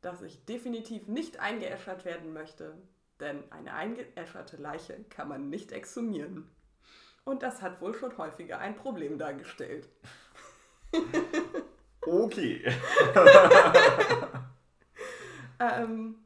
[0.00, 2.74] dass ich definitiv nicht eingeäschert werden möchte,
[3.20, 6.50] denn eine eingeäscherte Leiche kann man nicht exhumieren.
[7.24, 9.88] Und das hat wohl schon häufiger ein Problem dargestellt.
[12.00, 12.64] okay.
[15.60, 16.16] ähm,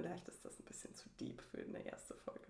[0.00, 2.46] vielleicht ist das ein bisschen zu deep für eine erste Folge.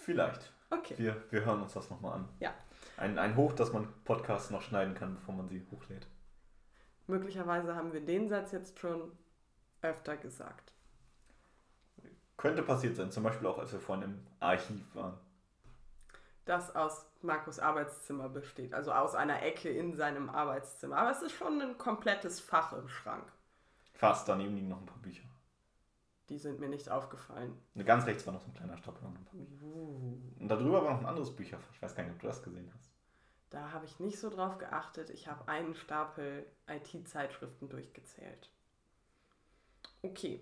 [0.00, 0.52] Vielleicht.
[0.70, 0.94] Okay.
[0.96, 2.28] Wir, wir hören uns das nochmal an.
[2.40, 2.54] Ja.
[2.96, 6.06] Ein, ein Hoch, dass man Podcasts noch schneiden kann, bevor man sie hochlädt.
[7.06, 9.12] Möglicherweise haben wir den Satz jetzt schon
[9.82, 10.72] öfter gesagt.
[12.36, 15.18] Könnte passiert sein, zum Beispiel auch als wir vorhin im Archiv waren.
[16.44, 20.96] Das aus Markus Arbeitszimmer besteht, also aus einer Ecke in seinem Arbeitszimmer.
[20.96, 23.30] Aber es ist schon ein komplettes Fach im Schrank.
[23.94, 25.22] Fast, daneben liegen noch ein paar Bücher.
[26.32, 27.52] Die sind mir nicht aufgefallen.
[27.84, 29.06] Ganz rechts war noch so ein kleiner Stapel.
[29.06, 30.18] Und, uh.
[30.40, 31.70] und darüber war noch ein anderes Bücherfach.
[31.74, 32.90] Ich weiß gar nicht, ob du das gesehen hast.
[33.50, 35.10] Da habe ich nicht so drauf geachtet.
[35.10, 38.50] Ich habe einen Stapel IT-Zeitschriften durchgezählt.
[40.00, 40.40] Okay,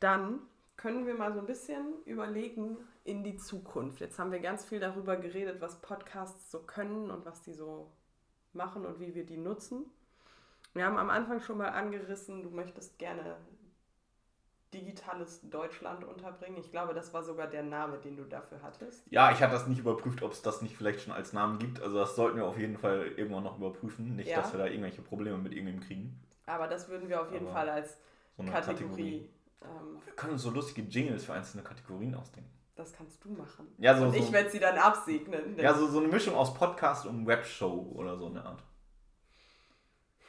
[0.00, 0.40] dann
[0.76, 4.00] können wir mal so ein bisschen überlegen in die Zukunft.
[4.00, 7.92] Jetzt haben wir ganz viel darüber geredet, was Podcasts so können und was die so
[8.52, 9.84] machen und wie wir die nutzen.
[10.74, 13.36] Wir haben am Anfang schon mal angerissen, du möchtest gerne
[14.72, 16.58] digitales Deutschland unterbringen.
[16.58, 19.04] Ich glaube, das war sogar der Name, den du dafür hattest.
[19.10, 21.80] Ja, ich hatte das nicht überprüft, ob es das nicht vielleicht schon als Namen gibt.
[21.80, 24.16] Also das sollten wir auf jeden Fall irgendwann noch überprüfen.
[24.16, 24.36] Nicht, ja.
[24.36, 26.20] dass wir da irgendwelche Probleme mit irgendwem kriegen.
[26.46, 27.96] Aber das würden wir auf jeden Aber Fall als
[28.36, 29.28] so Kategorie.
[29.28, 29.30] Kategorie
[29.62, 32.50] ähm, wir können uns so lustige Jingles für einzelne Kategorien ausdenken.
[32.76, 33.68] Das kannst du machen.
[33.78, 35.58] Ja, so, und ich so, werde sie dann absegnen.
[35.58, 38.62] Ja, so, so eine Mischung aus Podcast und Webshow oder so eine Art.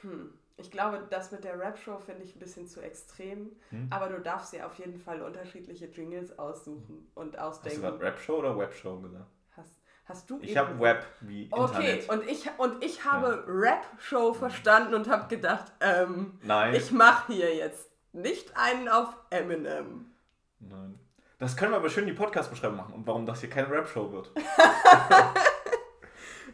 [0.01, 0.33] Hm.
[0.61, 3.51] Ich glaube, das mit der Rap-Show finde ich ein bisschen zu extrem.
[3.69, 3.87] Hm?
[3.89, 7.83] Aber du darfst ja auf jeden Fall unterschiedliche Jingles aussuchen und ausdenken.
[7.83, 9.25] Hast du gerade Rap-Show oder Web-Show gesagt?
[9.57, 11.69] Hast, hast du Ich habe Web wie Internet.
[11.69, 13.43] Okay, und ich, und ich habe ja.
[13.47, 16.75] Rap-Show verstanden und habe gedacht, ähm, Nein.
[16.75, 20.11] ich mache hier jetzt nicht einen auf Eminem.
[20.59, 20.99] Nein.
[21.39, 24.11] Das können wir aber schön in die Podcast-Beschreibung machen und warum das hier keine Rap-Show
[24.11, 24.31] wird.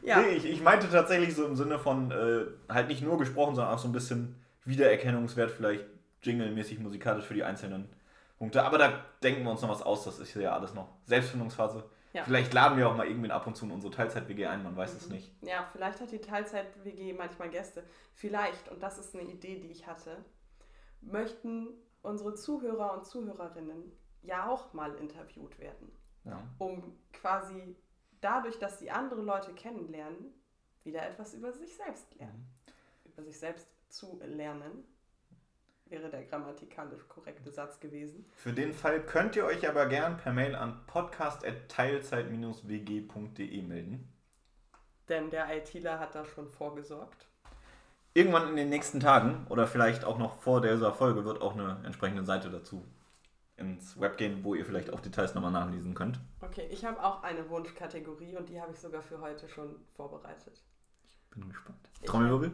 [0.07, 0.21] Ja.
[0.21, 3.73] Nee, ich, ich meinte tatsächlich so im Sinne von äh, halt nicht nur gesprochen, sondern
[3.73, 5.83] auch so ein bisschen Wiedererkennungswert, vielleicht
[6.23, 7.89] jingle-mäßig musikalisch für die einzelnen
[8.37, 8.63] Punkte.
[8.63, 11.83] Aber da denken wir uns noch was aus, das ist ja alles noch Selbstfindungsphase.
[12.13, 12.23] Ja.
[12.23, 14.93] Vielleicht laden wir auch mal irgendwen ab und zu in unsere Teilzeit-WG ein, man weiß
[14.93, 14.97] mhm.
[14.97, 15.35] es nicht.
[15.41, 17.83] Ja, vielleicht hat die Teilzeit-WG manchmal Gäste.
[18.13, 20.23] Vielleicht, und das ist eine Idee, die ich hatte,
[21.01, 21.67] möchten
[22.01, 23.91] unsere Zuhörer und Zuhörerinnen
[24.21, 25.91] ja auch mal interviewt werden.
[26.23, 26.41] Ja.
[26.59, 27.75] Um quasi
[28.21, 30.33] dadurch, dass sie andere Leute kennenlernen,
[30.83, 32.53] wieder etwas über sich selbst lernen.
[32.65, 32.71] Mhm.
[33.11, 34.83] Über sich selbst zu lernen,
[35.85, 38.25] wäre der grammatikalisch korrekte Satz gewesen.
[38.35, 44.11] Für den Fall könnt ihr euch aber gern per Mail an podcast.teilzeit-wg.de melden.
[45.09, 47.27] Denn der ITler hat da schon vorgesorgt.
[48.13, 51.81] Irgendwann in den nächsten Tagen oder vielleicht auch noch vor dieser Folge wird auch eine
[51.85, 52.83] entsprechende Seite dazu
[53.57, 56.19] ins Web gehen, wo ihr vielleicht auch Details nochmal nachlesen könnt.
[56.41, 60.63] Okay, ich habe auch eine Wunschkategorie und die habe ich sogar für heute schon vorbereitet.
[61.03, 61.79] Ich bin gespannt.
[62.05, 62.51] Trommelwirbel?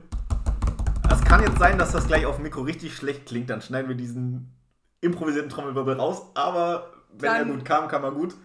[1.11, 3.89] Es kann jetzt sein, dass das gleich auf dem Mikro richtig schlecht klingt, dann schneiden
[3.89, 4.53] wir diesen
[5.01, 8.35] improvisierten Trommelwirbel raus, aber wenn dann, er gut kam, kam er gut.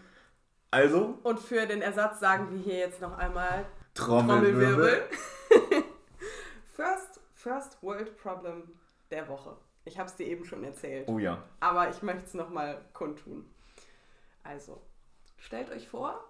[0.71, 5.03] Also, Und für den Ersatz sagen wir hier jetzt noch einmal Trommelwirbel.
[6.75, 8.65] first, first World Problem
[9.11, 9.57] der Woche.
[9.89, 11.43] Ich habe es dir eben schon erzählt, Oh ja.
[11.61, 13.49] aber ich möchte es nochmal kundtun.
[14.43, 14.83] Also,
[15.39, 16.23] stellt euch vor,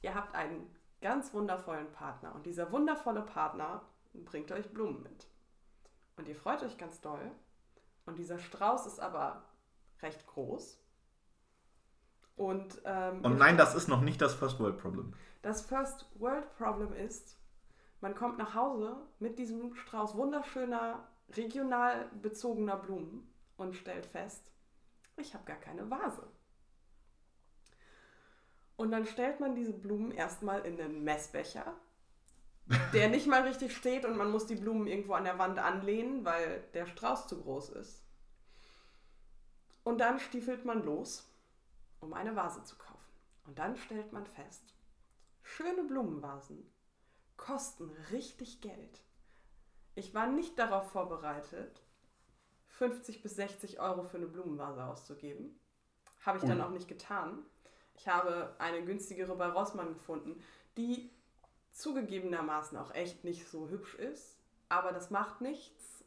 [0.00, 3.82] ihr habt einen ganz wundervollen Partner und dieser wundervolle Partner
[4.14, 5.26] bringt euch Blumen mit.
[6.16, 7.30] Und ihr freut euch ganz doll
[8.06, 9.42] und dieser Strauß ist aber
[10.02, 10.78] recht groß.
[12.36, 15.14] Und, ähm, Und nein, das ist noch nicht das First World Problem.
[15.42, 17.38] das First World Problem ist,
[18.00, 24.50] man kommt nach Hause mit diesem Strauß wunderschöner, regional bezogener Blumen und stellt fest,
[25.16, 26.26] ich habe gar keine Vase.
[28.76, 31.74] Und dann stellt man diese Blumen erstmal in einen Messbecher,
[32.94, 36.24] der nicht mal richtig steht und man muss die Blumen irgendwo an der Wand anlehnen,
[36.24, 38.02] weil der Strauß zu groß ist.
[39.84, 41.28] Und dann stiefelt man los,
[42.00, 42.98] um eine Vase zu kaufen.
[43.46, 44.74] Und dann stellt man fest,
[45.42, 46.70] schöne Blumenvasen
[47.36, 49.02] kosten richtig Geld.
[49.94, 51.82] Ich war nicht darauf vorbereitet,
[52.68, 55.58] 50 bis 60 Euro für eine Blumenvase auszugeben.
[56.24, 57.44] Habe ich dann auch nicht getan.
[57.94, 60.42] Ich habe eine günstigere bei Rossmann gefunden,
[60.76, 61.10] die
[61.72, 64.38] zugegebenermaßen auch echt nicht so hübsch ist.
[64.68, 66.04] Aber das macht nichts.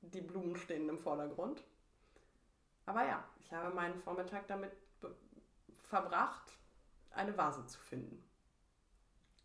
[0.00, 1.64] Die Blumen stehen im Vordergrund.
[2.86, 4.72] Aber ja, ich habe meinen Vormittag damit
[5.82, 6.58] verbracht,
[7.10, 8.22] eine Vase zu finden.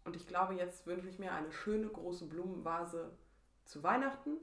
[0.05, 3.11] Und ich glaube, jetzt wünsche ich mir eine schöne große Blumenvase
[3.69, 4.37] zu Weihnachten.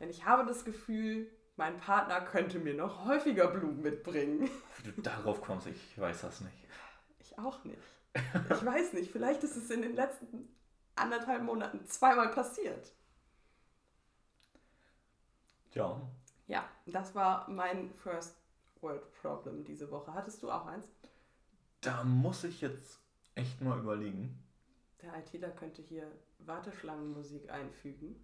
[0.00, 4.50] Denn ich habe das Gefühl, mein Partner könnte mir noch häufiger Blumen mitbringen.
[4.82, 6.56] Wie du darauf kommst, ich weiß das nicht.
[7.20, 7.78] Ich auch nicht.
[8.50, 10.48] Ich weiß nicht, vielleicht ist es in den letzten
[10.96, 12.92] anderthalb Monaten zweimal passiert.
[15.72, 16.00] Ja.
[16.46, 18.36] Ja, das war mein First
[18.80, 20.14] World Problem diese Woche.
[20.14, 20.86] Hattest du auch eins?
[21.80, 23.00] Da muss ich jetzt
[23.34, 24.43] echt mal überlegen
[25.04, 28.16] der ITler könnte hier Warteschlangenmusik einfügen.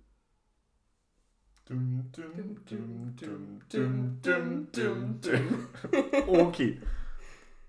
[1.66, 5.68] Dum, dum, dum, dum, dum, dum, dum, dum.
[6.26, 6.80] okay.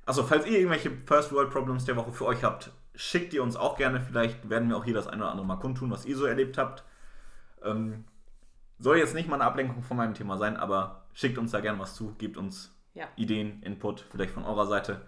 [0.05, 3.55] Also, falls ihr irgendwelche First World Problems der Woche für euch habt, schickt ihr uns
[3.55, 4.01] auch gerne.
[4.01, 6.57] Vielleicht werden wir auch hier das eine oder andere mal kundtun, was ihr so erlebt
[6.57, 6.83] habt.
[7.63, 8.05] Ähm,
[8.79, 11.77] soll jetzt nicht mal eine Ablenkung von meinem Thema sein, aber schickt uns da gerne
[11.77, 13.07] was zu, gebt uns ja.
[13.15, 15.01] Ideen, Input, vielleicht von eurer Seite.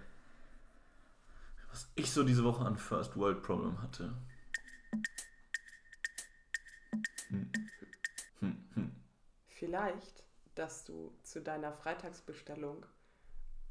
[1.74, 4.14] Was ich so diese Woche an First World Problem hatte.
[7.30, 7.52] Hm.
[8.42, 8.96] Hm, hm.
[9.48, 12.86] Vielleicht, dass du zu deiner Freitagsbestellung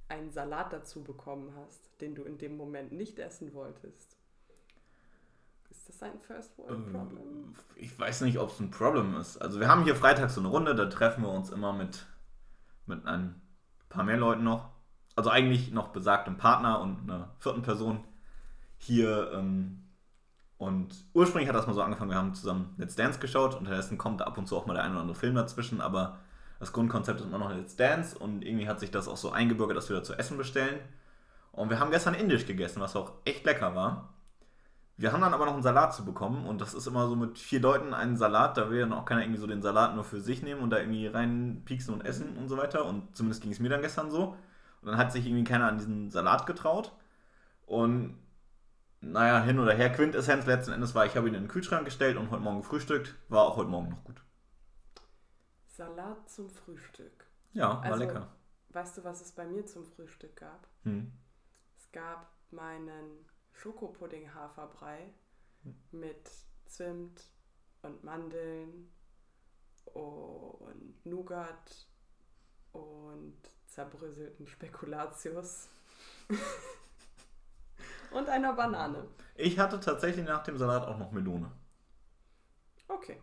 [0.09, 4.17] einen Salat dazu bekommen hast, den du in dem Moment nicht essen wolltest.
[5.71, 7.19] Ist das ein First World Problem?
[7.23, 9.37] Ähm, Ich weiß nicht, ob es ein Problem ist.
[9.37, 12.05] Also wir haben hier freitags so eine Runde, da treffen wir uns immer mit,
[12.87, 13.41] mit ein
[13.89, 14.72] paar mehr Leuten noch.
[15.15, 18.05] Also eigentlich noch besagtem Partner und einer vierten Person
[18.79, 19.31] hier.
[19.35, 19.83] Ähm,
[20.59, 23.55] und ursprünglich hat das mal so angefangen, wir haben zusammen Let's Dance geschaut.
[23.55, 26.19] Unterdessen kommt ab und zu auch mal der ein oder andere Film dazwischen, aber
[26.61, 29.77] das Grundkonzept ist immer noch Let's Dance und irgendwie hat sich das auch so eingebürgert,
[29.77, 30.79] dass wir da zu essen bestellen.
[31.51, 34.15] Und wir haben gestern Indisch gegessen, was auch echt lecker war.
[34.97, 37.39] Wir haben dann aber noch einen Salat zu bekommen und das ist immer so mit
[37.39, 40.21] vier Leuten einen Salat, da will dann auch keiner irgendwie so den Salat nur für
[40.21, 43.59] sich nehmen und da irgendwie reinpieksen und essen und so weiter und zumindest ging es
[43.59, 44.37] mir dann gestern so.
[44.83, 46.93] Und dann hat sich irgendwie keiner an diesen Salat getraut
[47.67, 48.19] und
[49.01, 52.17] naja, hin oder her, Quintessenz letzten Endes war, ich habe ihn in den Kühlschrank gestellt
[52.17, 54.23] und heute Morgen gefrühstückt, war auch heute Morgen noch gut.
[55.67, 57.27] Salat zum Frühstück.
[57.53, 58.29] Ja, war Also- lecker.
[58.71, 60.67] Weißt du, was es bei mir zum Frühstück gab?
[60.85, 61.13] Hm.
[61.77, 65.13] Es gab meinen Schokopudding-Haferbrei
[65.91, 66.31] mit
[66.67, 67.23] Zimt
[67.83, 68.89] und Mandeln
[69.93, 71.87] und Nougat
[72.73, 73.37] und
[73.73, 75.69] zerbröselten Spekulatius
[78.13, 79.09] und einer Banane.
[79.35, 81.51] Ich hatte tatsächlich nach dem Salat auch noch Melone.
[82.89, 83.21] Okay.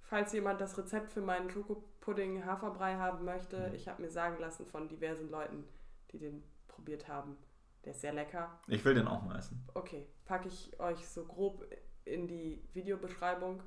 [0.00, 4.66] Falls jemand das Rezept für meinen Schokopudding Haferbrei haben möchte, ich habe mir sagen lassen
[4.66, 5.64] von diversen Leuten,
[6.12, 7.36] die den probiert haben,
[7.84, 8.60] der ist sehr lecker.
[8.66, 9.62] Ich will den auch mal essen.
[9.74, 11.66] Okay, packe ich euch so grob
[12.04, 13.62] in die Videobeschreibung.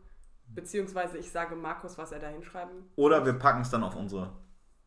[0.50, 2.90] Beziehungsweise ich sage Markus, was er da hinschreiben.
[2.96, 4.32] Oder wir packen es dann auf unsere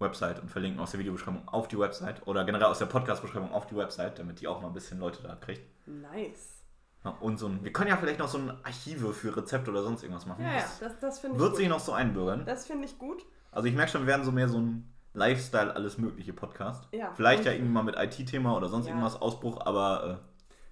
[0.01, 3.67] Website und verlinken aus der Videobeschreibung auf die Website oder generell aus der Podcast-Beschreibung auf
[3.67, 5.63] die Website, damit die auch mal ein bisschen Leute da kriegt.
[5.87, 6.57] Nice.
[7.05, 9.83] Ja, und so ein, wir können ja vielleicht noch so ein Archive für Rezepte oder
[9.83, 10.43] sonst irgendwas machen.
[10.45, 11.59] Ja, ja, Das das, das finde ich wird gut.
[11.59, 12.45] sich noch so einbürgern.
[12.45, 13.25] Das finde ich gut.
[13.53, 16.87] Also ich merke schon, wir werden so mehr so ein Lifestyle, alles mögliche Podcast.
[16.93, 17.13] Ja.
[17.15, 18.93] Vielleicht ja irgendwie mal mit IT-Thema oder sonst Ja.
[18.93, 20.21] irgendwas Ausbruch, aber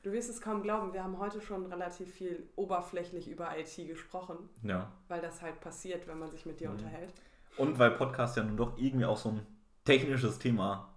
[0.05, 4.37] Du wirst es kaum glauben, wir haben heute schon relativ viel oberflächlich über IT gesprochen,
[4.65, 4.93] äh, ja.
[5.09, 6.77] weil das halt passiert, wenn man sich mit dir Mhm.
[6.77, 7.13] unterhält.
[7.59, 9.47] Und weil Podcast ja nun doch irgendwie auch so ein
[9.85, 10.95] technisches Thema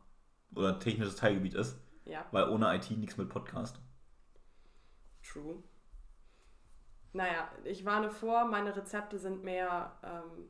[0.56, 3.80] oder technisches Teilgebiet ist, Ja, weil ohne IT nichts mit Podcast.
[5.24, 5.64] true.
[7.14, 10.48] Naja, ich warne vor, meine Rezepte sind mehr ähm,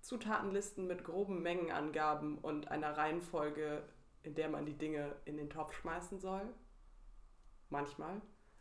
[0.00, 3.84] Zutatenlisten mit groben Mengenangaben und einer Reihenfolge,
[4.22, 6.42] in der man die Dinge in den Topf schmeißen soll.
[7.70, 8.20] Manchmal.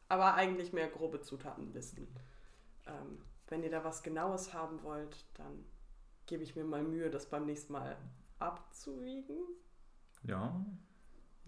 [0.10, 2.08] Aber eigentlich mehr grobe Zutatenlisten.
[2.86, 5.66] Ähm, wenn ihr da was Genaues haben wollt, dann
[6.28, 7.98] gebe ich mir mal Mühe, das beim nächsten Mal
[8.40, 9.38] abzuwiegen.
[10.24, 10.64] Ja.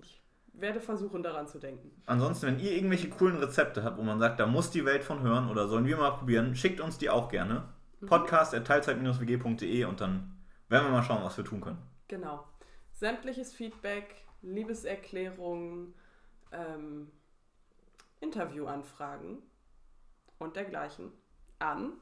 [0.01, 0.21] Ich
[0.53, 1.91] werde versuchen, daran zu denken.
[2.05, 5.21] Ansonsten, wenn ihr irgendwelche coolen Rezepte habt, wo man sagt, da muss die Welt von
[5.21, 7.69] hören oder sollen wir mal probieren, schickt uns die auch gerne.
[8.05, 10.37] Podcast at teilzeit-wg.de und dann
[10.69, 11.81] werden wir mal schauen, was wir tun können.
[12.07, 12.45] Genau.
[12.93, 15.93] Sämtliches Feedback, Liebeserklärungen,
[16.51, 17.11] ähm,
[18.21, 19.39] Interviewanfragen
[20.37, 21.11] und dergleichen
[21.59, 21.93] an.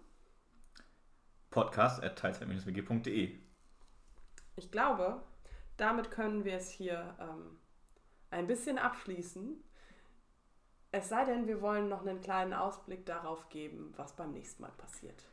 [1.49, 3.39] Podcast at teilzeit-wg.de.
[4.55, 5.21] Ich glaube,
[5.77, 7.57] damit können wir es hier ähm,
[8.31, 9.63] ein bisschen abschließen.
[10.91, 14.71] Es sei denn, wir wollen noch einen kleinen Ausblick darauf geben, was beim nächsten Mal
[14.77, 15.25] passiert.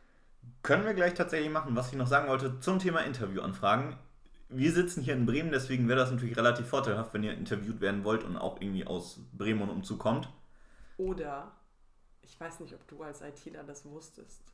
[0.62, 3.96] Können wir gleich tatsächlich machen, was ich noch sagen wollte zum Thema Interviewanfragen.
[4.48, 8.04] Wir sitzen hier in Bremen, deswegen wäre das natürlich relativ vorteilhaft, wenn ihr interviewt werden
[8.04, 10.28] wollt und auch irgendwie aus Bremen und Umzug kommt.
[10.98, 11.52] Oder,
[12.22, 14.53] ich weiß nicht, ob du als ITler das wusstest,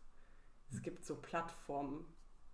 [0.73, 2.05] es gibt so Plattformen,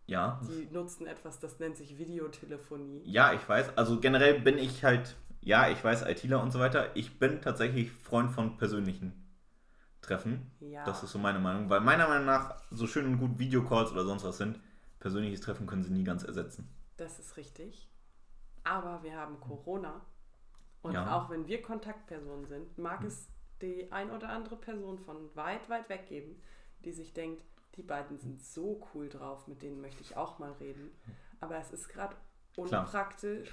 [0.06, 3.02] Ja, die nutzen etwas, das nennt sich Videotelefonie.
[3.04, 3.76] ja, ich weiß.
[3.76, 6.94] Also generell bin ich halt, ja, ich weiß, ITler und so weiter.
[6.96, 9.12] Ich bin tatsächlich Freund von persönlichen
[10.02, 10.50] Treffen.
[10.60, 11.68] Ja, Das ist so meine Meinung.
[11.70, 14.60] Weil meiner Meinung nach, so schön und gut Videocalls oder sonst was sind,
[15.00, 16.68] persönliches Treffen können sie nie ganz ersetzen.
[16.96, 17.88] das ist richtig.
[18.64, 20.00] Aber wir haben Corona.
[20.82, 21.16] Und Ja.
[21.16, 23.28] auch wenn wir Kontaktpersonen sind, mag es
[23.60, 26.40] die ein oder andere Person von weit, weit weg geben,
[26.84, 27.42] die sich denkt,
[27.76, 30.90] die beiden sind so cool drauf, mit denen möchte ich auch mal reden.
[31.40, 32.16] Aber es ist gerade
[32.54, 32.84] Klar.
[32.84, 33.50] unpraktisch,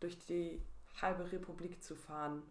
[0.00, 0.62] durch die
[1.00, 2.42] halbe Republik zu fahren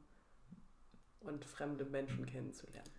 [1.19, 2.89] und fremde Menschen kennenzulernen.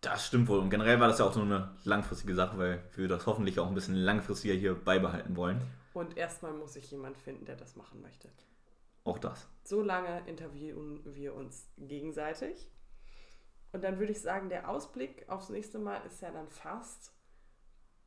[0.00, 0.60] Das stimmt wohl.
[0.60, 3.66] Und generell war das ja auch so eine langfristige Sache, weil wir das hoffentlich auch
[3.66, 5.60] ein bisschen langfristiger hier beibehalten wollen.
[5.92, 8.30] Und erstmal muss ich jemand finden, der das machen möchte.
[9.04, 9.48] Auch das.
[9.64, 12.70] So lange interviewen wir uns gegenseitig.
[13.72, 17.12] Und dann würde ich sagen, der Ausblick aufs nächste Mal ist ja dann fast,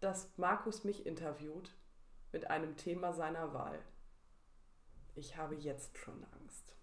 [0.02, 1.72] dass Markus mich interviewt
[2.32, 3.80] mit einem Thema seiner Wahl.
[5.16, 6.76] Ich habe jetzt schon Angst.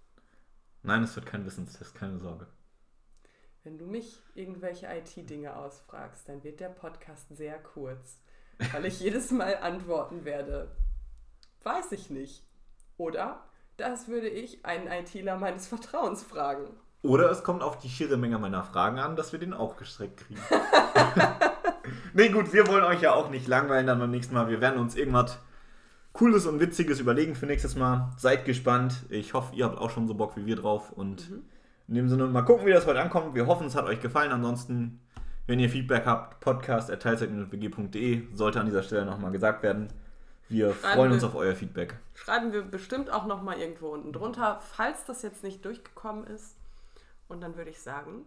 [0.83, 2.47] Nein, es wird kein Wissenstest, keine Sorge.
[3.65, 8.21] Wenn du mich irgendwelche IT-Dinge ausfragst, dann wird der Podcast sehr kurz,
[8.73, 10.75] weil ich jedes Mal antworten werde.
[11.65, 12.47] Weiß ich nicht.
[12.97, 13.45] Oder
[13.77, 16.69] das würde ich einen ITler meines Vertrauens fragen.
[17.03, 20.19] Oder es kommt auf die schiere Menge meiner Fragen an, dass wir den auch gestreckt
[20.19, 20.41] kriegen.
[22.15, 24.49] nee, gut, wir wollen euch ja auch nicht langweilen dann beim nächsten Mal.
[24.49, 25.39] Wir werden uns irgendwas
[26.13, 28.11] Cooles und Witziges überlegen für nächstes Mal.
[28.17, 29.05] Seid gespannt.
[29.09, 30.91] Ich hoffe, ihr habt auch schon so Bock wie wir drauf.
[30.93, 31.31] Und
[31.87, 33.35] in dem Sinne, mal gucken, wie das heute ankommt.
[33.35, 34.33] Wir hoffen, es hat euch gefallen.
[34.33, 35.01] Ansonsten,
[35.47, 39.89] wenn ihr Feedback habt, podcast.teilzeit-wg.de sollte an dieser Stelle nochmal gesagt werden.
[40.49, 41.97] Wir Schreiben freuen wir- uns auf euer Feedback.
[42.15, 46.57] Schreiben wir bestimmt auch noch mal irgendwo unten drunter, falls das jetzt nicht durchgekommen ist.
[47.29, 48.23] Und dann würde ich sagen,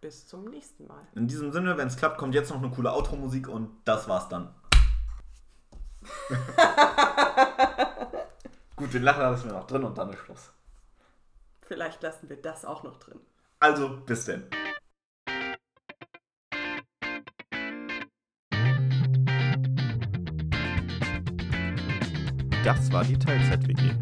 [0.00, 1.06] bis zum nächsten Mal.
[1.14, 4.28] In diesem Sinne, wenn es klappt, kommt jetzt noch eine coole Outro-Musik und das war's
[4.28, 4.54] dann.
[8.76, 10.52] Gut, den Lacher lassen wir noch drin und dann ist Schluss.
[11.62, 13.20] Vielleicht lassen wir das auch noch drin.
[13.58, 14.48] Also, bis denn.
[22.64, 23.94] Das war die Teilzeit-WG.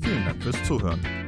[0.00, 1.21] Vielen Dank fürs Zuhören.